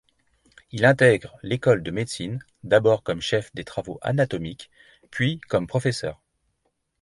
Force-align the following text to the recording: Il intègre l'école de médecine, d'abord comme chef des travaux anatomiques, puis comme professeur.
Il 0.71 0.83
intègre 0.85 1.37
l'école 1.43 1.83
de 1.83 1.91
médecine, 1.91 2.43
d'abord 2.63 3.03
comme 3.03 3.21
chef 3.21 3.53
des 3.53 3.63
travaux 3.63 3.99
anatomiques, 4.01 4.71
puis 5.11 5.39
comme 5.47 5.67
professeur. 5.67 6.19